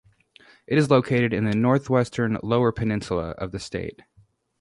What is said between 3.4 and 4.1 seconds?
the state.